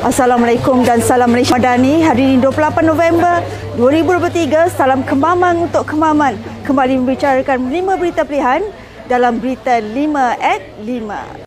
Assalamualaikum 0.00 0.80
dan 0.80 1.04
salam 1.04 1.28
Malaysia 1.28 1.60
Madani. 1.60 2.00
Hari 2.00 2.24
ini 2.24 2.36
28 2.40 2.88
November 2.88 3.44
2023. 3.76 4.72
Salam 4.72 5.04
kemaman 5.04 5.68
untuk 5.68 5.84
kemaman. 5.84 6.40
Kembali 6.64 7.04
membicarakan 7.04 7.68
5 7.68 8.00
berita 8.00 8.24
pilihan 8.24 8.64
dalam 9.12 9.36
berita 9.36 9.76
5 9.76 10.40
at 10.40 10.64
5. 10.80 11.44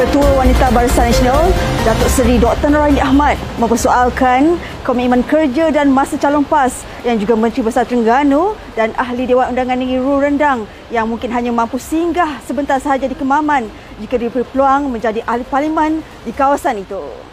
Ketua 0.00 0.32
Wanita 0.32 0.72
Barisan 0.72 1.12
Nasional 1.12 1.52
Datuk 1.84 2.08
Seri 2.08 2.40
Dr. 2.40 2.72
Noraini 2.72 3.04
Ahmad 3.04 3.36
mempersoalkan 3.60 4.56
komitmen 4.80 5.20
kerja 5.20 5.68
dan 5.68 5.92
masa 5.92 6.16
calon 6.16 6.40
PAS 6.40 6.88
yang 7.04 7.20
juga 7.20 7.36
Menteri 7.36 7.60
Besar 7.60 7.84
Terengganu 7.84 8.56
dan 8.72 8.96
Ahli 8.96 9.28
Dewan 9.28 9.52
Undangan 9.52 9.76
Negeri 9.76 10.00
Rendang 10.00 10.64
yang 10.88 11.04
mungkin 11.04 11.28
hanya 11.36 11.52
mampu 11.52 11.76
singgah 11.76 12.40
sebentar 12.48 12.80
sahaja 12.80 13.04
di 13.04 13.12
Kemaman 13.12 13.68
jika 14.00 14.16
diberi 14.16 14.40
peluang 14.48 14.88
menjadi 14.88 15.20
ahli 15.28 15.44
parlimen 15.44 16.00
di 16.24 16.32
kawasan 16.32 16.80
itu. 16.80 17.29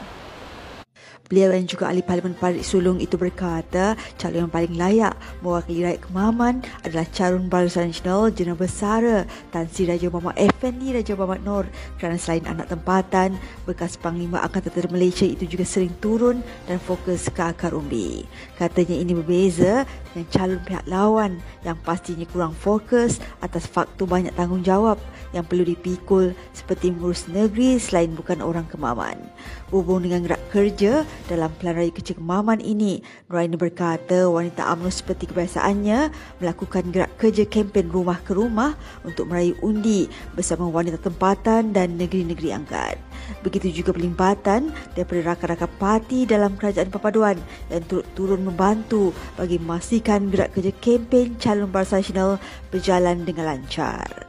Beliau 1.27 1.51
yang 1.51 1.67
juga 1.67 1.91
ahli 1.91 1.99
Parlimen 1.99 2.39
Parit 2.39 2.63
Sulung 2.63 3.03
itu 3.03 3.19
berkata 3.19 3.99
calon 4.15 4.47
yang 4.47 4.51
paling 4.51 4.79
layak 4.79 5.11
mewakili 5.43 5.83
rakyat 5.83 6.01
Kemaman 6.07 6.63
adalah 6.87 7.03
calon 7.11 7.51
Barisan 7.51 7.91
Nasional 7.91 8.31
Jeneral 8.31 8.55
Besar 8.55 9.03
Tan 9.51 9.67
Sri 9.67 9.91
Raja 9.91 10.07
Muhammad 10.07 10.39
Effendi 10.39 10.95
Raja 10.95 11.19
Muhammad 11.19 11.43
Nur 11.43 11.65
kerana 11.99 12.15
selain 12.15 12.47
anak 12.47 12.71
tempatan, 12.71 13.35
bekas 13.67 13.99
Panglima 13.99 14.39
Angkatan 14.39 14.71
Tentera 14.71 14.87
Malaysia 14.87 15.27
itu 15.27 15.43
juga 15.43 15.67
sering 15.67 15.91
turun 15.99 16.39
dan 16.63 16.79
fokus 16.79 17.27
ke 17.27 17.43
akar 17.43 17.75
umbi. 17.75 18.23
Katanya 18.55 18.95
ini 18.95 19.11
berbeza 19.11 19.83
dengan 20.15 20.31
calon 20.31 20.63
pihak 20.63 20.85
lawan 20.87 21.43
yang 21.67 21.75
pastinya 21.83 22.23
kurang 22.31 22.55
fokus 22.55 23.19
atas 23.43 23.67
faktor 23.67 24.07
banyak 24.07 24.31
tanggungjawab 24.39 24.95
yang 25.35 25.43
perlu 25.43 25.67
dipikul 25.67 26.31
seperti 26.55 26.95
mengurus 26.95 27.27
negeri 27.27 27.75
selain 27.83 28.15
bukan 28.15 28.39
orang 28.39 28.63
Kemaman. 28.71 29.19
Berhubung 29.67 30.07
dengan 30.07 30.23
gerak 30.23 30.39
kerja 30.55 31.03
dalam 31.27 31.51
Pelan 31.59 31.75
Raya 31.75 31.91
Kecil 31.91 32.17
Kemaman 32.17 32.63
ini, 32.63 33.03
Nuraini 33.27 33.59
berkata 33.59 34.31
wanita 34.31 34.63
UMNO 34.73 34.89
seperti 34.89 35.27
kebiasaannya 35.27 36.09
melakukan 36.39 36.89
gerak 36.89 37.11
kerja 37.19 37.43
kempen 37.45 37.91
rumah 37.91 38.17
ke 38.23 38.31
rumah 38.33 38.73
untuk 39.03 39.27
meraih 39.27 39.53
undi 39.59 40.07
bersama 40.33 40.65
wanita 40.71 40.97
tempatan 40.97 41.75
dan 41.75 41.99
negeri-negeri 41.99 42.55
angkat. 42.55 42.95
Begitu 43.43 43.83
juga 43.83 43.95
pelimpatan 43.95 44.71
daripada 44.95 45.35
rakan-rakan 45.35 45.71
parti 45.75 46.23
dalam 46.23 46.55
kerajaan 46.55 46.87
perpaduan 46.87 47.37
yang 47.67 47.83
turut 47.85 48.07
turun 48.15 48.41
membantu 48.47 49.11
bagi 49.35 49.59
memastikan 49.59 50.31
gerak 50.31 50.55
kerja 50.55 50.71
kempen 50.79 51.35
calon 51.37 51.67
Barisan 51.67 51.99
Nasional 52.01 52.31
berjalan 52.71 53.27
dengan 53.27 53.55
lancar. 53.55 54.26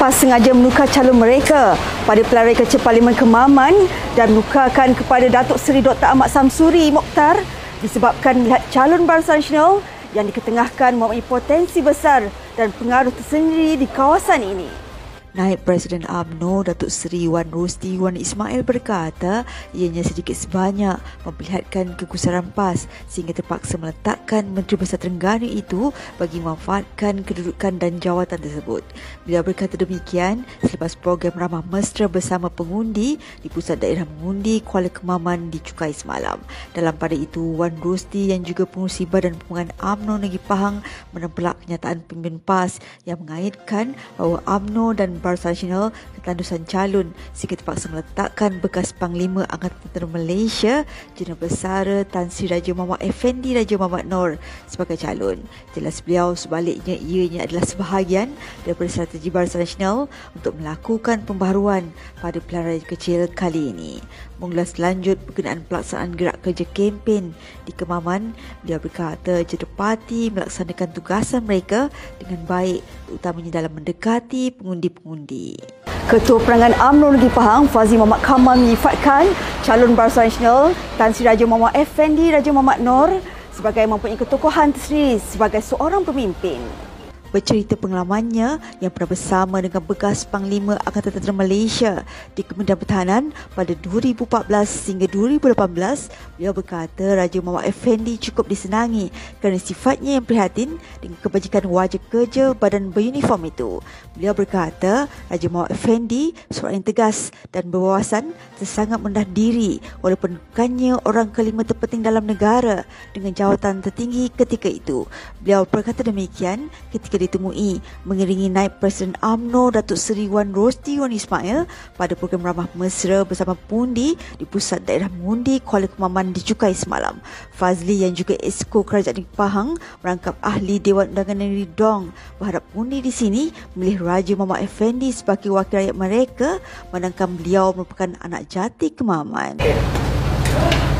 PAS 0.00 0.24
sengaja 0.24 0.56
menukar 0.56 0.88
calon 0.88 1.20
mereka 1.20 1.76
pada 2.08 2.24
pelarian 2.24 2.56
kecil 2.56 2.80
Parlimen 2.80 3.12
Kemaman 3.12 3.84
dan 4.16 4.32
menukarkan 4.32 4.96
kepada 4.96 5.28
Datuk 5.28 5.60
Seri 5.60 5.84
Dr. 5.84 6.16
Ahmad 6.16 6.32
Samsuri 6.32 6.88
Mokhtar 6.88 7.36
disebabkan 7.84 8.40
melihat 8.40 8.64
calon 8.72 9.04
Barisan 9.04 9.44
Nasional 9.44 9.84
yang 10.16 10.24
diketengahkan 10.24 10.96
mempunyai 10.96 11.20
potensi 11.20 11.84
besar 11.84 12.32
dan 12.56 12.72
pengaruh 12.80 13.12
tersendiri 13.12 13.76
di 13.76 13.84
kawasan 13.92 14.40
ini. 14.40 14.89
Naib 15.30 15.62
Presiden 15.62 16.02
AMNO 16.10 16.66
Datuk 16.66 16.90
Seri 16.90 17.30
Wan 17.30 17.54
Rusti 17.54 17.94
Wan 17.94 18.18
Ismail 18.18 18.66
berkata 18.66 19.46
ianya 19.70 20.02
sedikit 20.02 20.34
sebanyak 20.34 20.98
memperlihatkan 21.22 21.94
kegusaran 21.94 22.50
PAS 22.50 22.90
sehingga 23.06 23.38
terpaksa 23.38 23.78
meletakkan 23.78 24.50
Menteri 24.50 24.82
Besar 24.82 24.98
Terengganu 24.98 25.46
itu 25.46 25.94
bagi 26.18 26.42
memanfaatkan 26.42 27.22
kedudukan 27.22 27.78
dan 27.78 28.02
jawatan 28.02 28.42
tersebut. 28.42 28.82
Beliau 29.22 29.46
berkata 29.46 29.78
demikian 29.78 30.42
selepas 30.66 30.98
program 30.98 31.38
ramah 31.38 31.62
mesra 31.62 32.10
bersama 32.10 32.50
pengundi 32.50 33.22
di 33.38 33.46
Pusat 33.46 33.86
Daerah 33.86 34.06
Mengundi 34.10 34.58
Kuala 34.66 34.90
Kemaman 34.90 35.54
dicukai 35.54 35.94
semalam. 35.94 36.42
Dalam 36.74 36.98
pada 36.98 37.14
itu, 37.14 37.54
Wan 37.54 37.78
Rusti 37.78 38.34
yang 38.34 38.42
juga 38.42 38.66
pengurusi 38.66 39.06
Badan 39.06 39.38
Pembangunan 39.38 39.70
AMNO 39.78 40.26
Negeri 40.26 40.42
Pahang 40.42 40.82
menempelak 41.14 41.54
kenyataan 41.62 42.02
pemimpin 42.02 42.42
PAS 42.42 42.82
yang 43.06 43.22
mengaitkan 43.22 43.94
bahawa 44.18 44.42
AMNO 44.50 44.98
dan 44.98 45.19
Barisan 45.20 45.52
Nasional 45.52 45.92
ketandusan 46.18 46.64
calon 46.64 47.12
sehingga 47.36 47.60
terpaksa 47.60 47.92
meletakkan 47.92 48.58
bekas 48.58 48.96
Panglima 48.96 49.44
Angkatan 49.52 49.76
Tentera 49.86 50.08
Malaysia 50.08 50.74
Jeneral 51.14 51.38
Besar 51.38 51.84
Tan 52.08 52.32
Sri 52.32 52.48
Raja 52.48 52.72
Muhammad 52.72 53.04
Effendi 53.04 53.52
Raja 53.52 53.76
Muhammad 53.76 54.08
Nur 54.08 54.30
sebagai 54.66 54.96
calon. 54.96 55.44
Jelas 55.76 56.00
beliau 56.00 56.32
sebaliknya 56.32 56.96
ianya 56.96 57.44
adalah 57.44 57.68
sebahagian 57.68 58.32
daripada 58.64 58.88
strategi 58.88 59.28
Barisan 59.28 59.60
Nasional 59.60 60.08
untuk 60.32 60.56
melakukan 60.56 61.22
pembaharuan 61.28 61.92
pada 62.18 62.40
pilihan 62.40 62.64
raya 62.74 62.82
kecil 62.82 63.28
kali 63.28 63.70
ini. 63.76 64.00
Mengulas 64.40 64.80
lanjut 64.80 65.20
berkenaan 65.28 65.60
pelaksanaan 65.68 66.16
gerak 66.16 66.40
kerja 66.40 66.64
kempen 66.72 67.36
di 67.68 67.76
Kemaman, 67.76 68.32
dia 68.64 68.80
berkata 68.80 69.44
jika 69.44 69.68
parti 69.76 70.32
melaksanakan 70.32 70.96
tugasan 70.96 71.44
mereka 71.44 71.92
dengan 72.16 72.48
baik 72.48 72.80
terutamanya 73.04 73.60
dalam 73.60 73.76
mendekati 73.76 74.56
pengundi-pengundi. 74.56 75.60
Ketua 76.08 76.40
Perangan 76.40 76.72
UMNO 76.72 77.20
Negeri 77.20 77.30
Pahang, 77.36 77.68
Fazli 77.68 78.00
Muhammad 78.00 78.24
Kamal 78.24 78.56
menyifatkan 78.56 79.28
calon 79.60 79.92
Barisan 79.92 80.32
Nasional 80.32 80.72
Tan 80.96 81.12
Sri 81.12 81.28
Raja 81.28 81.44
Muhammad 81.44 81.76
Effendi 81.76 82.32
Raja 82.32 82.48
Muhammad 82.48 82.80
Nur 82.80 83.10
sebagai 83.52 83.84
mempunyai 83.84 84.16
ketokohan 84.16 84.72
tersendiri 84.72 85.20
sebagai 85.20 85.60
seorang 85.60 86.00
pemimpin 86.00 86.89
bercerita 87.30 87.78
pengalamannya 87.78 88.58
yang 88.82 88.90
pernah 88.90 89.14
bersama 89.14 89.62
dengan 89.62 89.82
bekas 89.86 90.26
Panglima 90.26 90.74
Angkatan 90.82 91.14
Tentera 91.14 91.34
Malaysia 91.34 91.92
di 92.34 92.42
Kementerian 92.42 92.78
Pertahanan 92.78 93.24
pada 93.54 93.70
2014 93.78 94.50
hingga 94.90 95.06
2018. 95.06 96.10
Beliau 96.36 96.52
berkata 96.52 97.06
Raja 97.14 97.38
Muhammad 97.38 97.70
Effendi 97.70 98.18
cukup 98.18 98.50
disenangi 98.50 99.14
kerana 99.38 99.62
sifatnya 99.62 100.18
yang 100.18 100.26
prihatin 100.26 100.76
dengan 100.98 101.18
kebajikan 101.22 101.64
wajah 101.70 102.02
kerja 102.10 102.50
badan 102.58 102.90
beruniform 102.90 103.46
itu. 103.46 103.78
Beliau 104.18 104.34
berkata 104.34 105.06
Raja 105.30 105.46
Muhammad 105.46 105.78
Effendi 105.78 106.34
seorang 106.50 106.82
yang 106.82 106.86
tegas 106.90 107.30
dan 107.54 107.70
berwawasan 107.70 108.34
tersangat 108.58 108.98
mendah 108.98 109.22
diri 109.22 109.78
walaupun 110.02 110.42
bukannya 110.50 110.98
orang 111.06 111.30
kelima 111.30 111.62
terpenting 111.62 112.02
dalam 112.02 112.26
negara 112.26 112.82
dengan 113.14 113.30
jawatan 113.30 113.86
tertinggi 113.86 114.34
ketika 114.34 114.66
itu. 114.66 115.06
Beliau 115.38 115.62
berkata 115.62 116.02
demikian 116.02 116.66
ketika 116.90 117.19
ditemui 117.20 117.84
mengiringi 118.08 118.48
naib 118.48 118.80
Presiden 118.80 119.12
AMNO 119.20 119.76
Datuk 119.76 120.00
Seri 120.00 120.24
Wan 120.26 120.56
Rosti 120.56 120.96
Wan 120.96 121.12
Ismail 121.12 121.68
pada 122.00 122.16
program 122.16 122.48
ramah 122.48 122.66
mesra 122.72 123.20
bersama 123.28 123.52
Pundi 123.52 124.16
di 124.16 124.44
Pusat 124.48 124.88
Daerah 124.88 125.12
Mundi 125.12 125.60
Kuala 125.60 125.84
Kemaman 125.84 126.32
di 126.32 126.40
Cukai 126.40 126.72
semalam. 126.72 127.20
Fazli 127.52 128.00
yang 128.00 128.16
juga 128.16 128.40
Esko 128.40 128.80
Kerajaan 128.80 129.20
Pahang 129.36 129.76
merangkap 130.00 130.40
ahli 130.40 130.80
Dewan 130.80 131.12
Undangan 131.12 131.36
Negeri 131.36 131.68
Dong 131.76 132.16
berharap 132.40 132.64
Pundi 132.72 133.04
di 133.04 133.12
sini 133.12 133.52
memilih 133.76 134.08
Raja 134.08 134.32
Muhammad 134.32 134.64
Effendi 134.64 135.12
sebagai 135.12 135.52
wakil 135.52 135.84
rakyat 135.84 135.96
mereka 135.98 136.48
manakala 136.88 137.36
beliau 137.36 137.76
merupakan 137.76 138.08
anak 138.24 138.48
jati 138.48 138.88
Kemaman. 138.96 139.60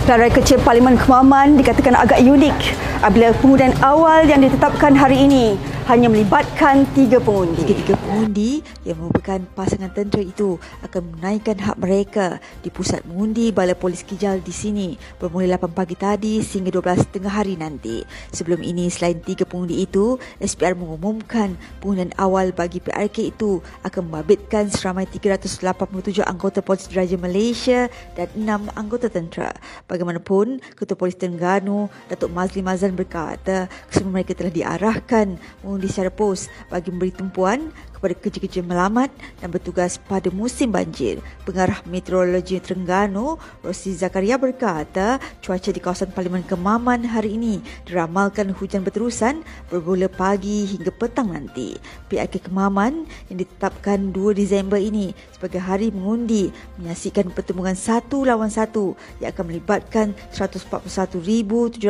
Pelarai 0.04 0.32
kecil 0.34 0.58
Parlimen 0.66 0.98
Kemaman 0.98 1.54
dikatakan 1.54 1.94
agak 1.94 2.18
unik 2.18 2.56
apabila 2.98 3.30
pengundian 3.38 3.70
awal 3.78 4.26
yang 4.26 4.42
ditetapkan 4.42 4.90
hari 4.98 5.22
ini 5.22 5.54
hanya 5.90 6.06
melibatkan 6.06 6.86
tiga 6.94 7.18
pengundi. 7.18 7.66
Tiga-tiga 7.66 7.98
pengundi 7.98 8.62
yang 8.86 8.94
merupakan 9.02 9.42
pasangan 9.58 9.90
tentera 9.90 10.22
itu 10.22 10.54
akan 10.86 11.18
menaikkan 11.18 11.58
hak 11.58 11.82
mereka 11.82 12.38
di 12.62 12.70
pusat 12.70 13.02
mengundi 13.10 13.50
Balai 13.50 13.74
Polis 13.74 14.06
Kijal 14.06 14.38
di 14.38 14.54
sini 14.54 14.94
bermula 15.18 15.58
8 15.58 15.74
pagi 15.74 15.98
tadi 15.98 16.46
sehingga 16.46 16.70
12 16.70 17.10
tengah 17.10 17.34
hari 17.34 17.58
nanti. 17.58 18.06
Sebelum 18.30 18.62
ini, 18.62 18.86
selain 18.86 19.18
tiga 19.18 19.42
pengundi 19.42 19.82
itu, 19.82 20.14
SPR 20.38 20.78
mengumumkan 20.78 21.58
pengundian 21.82 22.14
awal 22.22 22.54
bagi 22.54 22.78
PRK 22.78 23.34
itu 23.34 23.58
akan 23.82 24.14
membabitkan 24.14 24.70
seramai 24.70 25.10
387 25.10 26.22
anggota 26.22 26.62
Polis 26.62 26.86
Diraja 26.86 27.18
Malaysia 27.18 27.90
dan 28.14 28.30
6 28.38 28.78
anggota 28.78 29.10
tentera. 29.10 29.50
Bagaimanapun, 29.90 30.62
Ketua 30.78 30.94
Polis 30.94 31.18
Terengganu, 31.18 31.90
Datuk 32.06 32.30
Mazli 32.30 32.62
Mazan 32.62 32.94
berkata 32.94 33.66
kesemua 33.90 34.22
mereka 34.22 34.38
telah 34.38 34.54
diarahkan 34.54 35.34
mengundi 35.66 35.79
mengundi 35.80 35.96
secara 35.96 36.12
pos 36.12 36.52
bagi 36.68 36.92
memberi 36.92 37.16
tumpuan 37.16 37.72
kepada 38.00 38.16
kerja-kerja 38.16 38.60
melamat 38.64 39.08
dan 39.40 39.48
bertugas 39.52 39.96
pada 39.96 40.32
musim 40.32 40.72
banjir. 40.72 41.20
Pengarah 41.44 41.80
Meteorologi 41.88 42.56
Terengganu, 42.60 43.40
Rosi 43.64 43.92
Zakaria 43.96 44.36
berkata, 44.40 45.16
cuaca 45.40 45.68
di 45.72 45.80
kawasan 45.80 46.12
Parlimen 46.12 46.44
Kemaman 46.44 47.04
hari 47.04 47.36
ini 47.36 47.60
diramalkan 47.84 48.52
hujan 48.56 48.84
berterusan 48.84 49.44
bermula 49.68 50.08
pagi 50.08 50.64
hingga 50.68 50.92
petang 50.92 51.32
nanti. 51.32 51.76
PIK 52.08 52.48
Kemaman 52.48 53.08
yang 53.32 53.40
ditetapkan 53.40 54.12
2 54.12 54.36
Disember 54.36 54.80
ini 54.80 55.16
sebagai 55.36 55.60
hari 55.60 55.92
mengundi 55.92 56.52
menyaksikan 56.80 57.28
pertemuan 57.32 57.76
satu 57.76 58.24
lawan 58.24 58.48
satu 58.48 58.96
yang 59.20 59.32
akan 59.32 59.44
melibatkan 59.52 60.16
141,790 60.32 61.80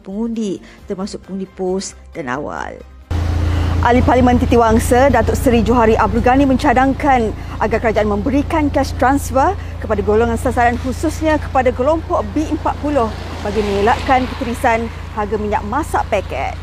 pengundi 0.00 0.64
termasuk 0.88 1.28
pengundi 1.28 1.44
pos 1.44 1.92
dan 2.16 2.32
awal. 2.32 2.91
Ahli 3.82 3.98
Parlimen 3.98 4.38
Titiwangsa, 4.38 5.10
Datuk 5.10 5.34
Seri 5.34 5.58
Johari 5.66 5.98
Abdul 5.98 6.22
Ghani 6.22 6.46
mencadangkan 6.46 7.34
agar 7.58 7.82
kerajaan 7.82 8.06
memberikan 8.06 8.70
cash 8.70 8.94
transfer 8.94 9.58
kepada 9.82 9.98
golongan 10.06 10.38
sasaran 10.38 10.78
khususnya 10.86 11.34
kepada 11.42 11.74
kelompok 11.74 12.22
B40 12.30 13.10
bagi 13.42 13.60
mengelakkan 13.66 14.22
ketirisan 14.30 14.86
harga 15.18 15.34
minyak 15.34 15.66
masak 15.66 16.06
paket. 16.14 16.54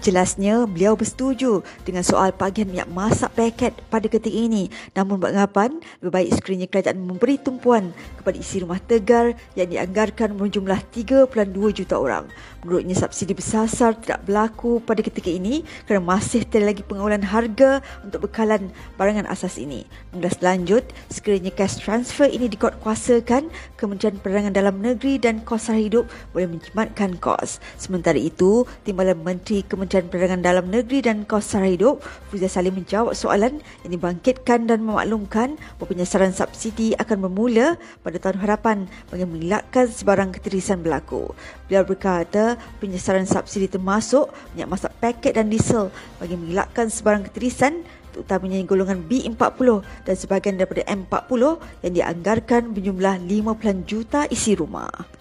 Jelasnya, 0.00 0.64
beliau 0.64 0.96
bersetuju 0.96 1.60
dengan 1.84 2.00
soal 2.00 2.32
pagian 2.32 2.72
minyak 2.72 2.88
masak 2.88 3.28
paket 3.36 3.76
pada 3.92 4.08
ketika 4.08 4.32
ini. 4.32 4.72
Namun 4.96 5.20
beranggapan, 5.20 5.84
lebih 6.00 6.12
baik 6.16 6.28
sekiranya 6.32 6.66
kerajaan 6.72 6.98
memberi 7.04 7.36
tumpuan 7.36 7.92
kepada 8.16 8.36
isi 8.40 8.64
rumah 8.64 8.80
tegar 8.80 9.36
yang 9.52 9.68
dianggarkan 9.68 10.32
berjumlah 10.40 10.80
3.2 10.96 11.28
juta 11.76 12.00
orang. 12.00 12.24
Menurutnya, 12.64 12.96
subsidi 12.96 13.36
bersasar 13.36 13.92
tidak 14.00 14.24
berlaku 14.24 14.80
pada 14.80 15.04
ketika 15.04 15.28
ini 15.28 15.60
kerana 15.84 16.16
masih 16.16 16.48
terlalu 16.48 16.72
lagi 16.72 16.82
pengawalan 16.88 17.24
harga 17.28 17.84
untuk 18.00 18.24
bekalan 18.30 18.72
barangan 18.96 19.28
asas 19.28 19.60
ini. 19.60 19.84
Mengulas 20.14 20.40
lanjut, 20.40 20.86
sekiranya 21.12 21.52
cash 21.52 21.84
transfer 21.84 22.30
ini 22.30 22.48
dikuatkuasakan, 22.48 23.52
Kementerian 23.76 24.16
Perdagangan 24.22 24.54
Dalam 24.54 24.78
Negeri 24.80 25.20
dan 25.20 25.44
Kos 25.44 25.68
Hidup 25.68 26.06
boleh 26.30 26.48
menjimatkan 26.48 27.18
kos. 27.18 27.58
Sementara 27.76 28.16
itu, 28.16 28.62
Timbalan 28.86 29.18
Menteri 29.20 29.66
Kementerian 29.66 29.81
Perdagangan 29.82 30.46
Dalam 30.46 30.70
Negeri 30.70 31.02
dan 31.02 31.26
Kos 31.26 31.42
Sara 31.42 31.66
Hidup, 31.66 32.06
Fuzia 32.30 32.46
Salim 32.46 32.78
menjawab 32.78 33.18
soalan 33.18 33.58
yang 33.82 33.90
dibangkitkan 33.90 34.70
dan 34.70 34.78
memaklumkan 34.86 35.58
bahawa 35.58 35.90
penyasaran 35.90 36.30
subsidi 36.30 36.94
akan 37.02 37.26
bermula 37.26 37.74
pada 38.06 38.22
tahun 38.22 38.38
harapan 38.46 38.86
bagi 39.10 39.26
mengelakkan 39.26 39.90
sebarang 39.90 40.38
ketirisan 40.38 40.86
berlaku. 40.86 41.34
Beliau 41.66 41.82
berkata, 41.82 42.62
penyasaran 42.78 43.26
subsidi 43.26 43.66
termasuk 43.66 44.30
minyak 44.54 44.70
masak 44.70 44.94
paket 45.02 45.34
dan 45.34 45.50
diesel 45.50 45.90
bagi 46.22 46.38
mengelakkan 46.38 46.86
sebarang 46.86 47.26
ketirisan 47.26 47.82
terutamanya 48.14 48.62
golongan 48.62 49.02
B40 49.02 49.82
dan 50.06 50.14
sebahagian 50.14 50.62
daripada 50.62 50.86
M40 50.86 51.42
yang 51.82 51.92
dianggarkan 51.96 52.62
berjumlah 52.70 53.18
5 53.18 53.88
juta 53.88 54.30
isi 54.30 54.54
rumah. 54.54 55.11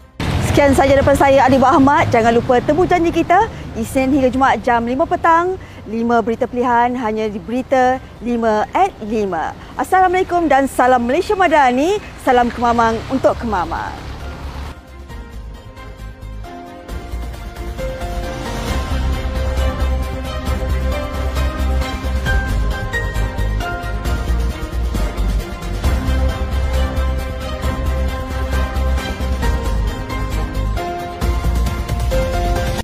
Sekian 0.52 0.76
sahaja 0.76 1.00
daripada 1.00 1.16
saya 1.16 1.48
Adibah 1.48 1.80
Ahmad. 1.80 2.12
Jangan 2.12 2.36
lupa 2.36 2.60
temu 2.60 2.84
janji 2.84 3.08
kita 3.08 3.48
Isnin 3.80 4.12
hingga 4.12 4.28
Jumaat 4.28 4.60
jam 4.60 4.84
5 4.84 5.00
petang. 5.08 5.56
5 5.88 5.96
berita 6.28 6.44
pilihan 6.44 6.92
hanya 6.92 7.32
di 7.32 7.40
berita 7.40 8.04
5 8.20 8.68
at 8.76 8.92
5. 9.00 9.80
Assalamualaikum 9.80 10.52
dan 10.52 10.68
salam 10.68 11.08
Malaysia 11.08 11.40
Madani. 11.40 12.04
Salam 12.28 12.52
Kemamang 12.52 13.00
untuk 13.08 13.32
Kemamang. 13.40 14.11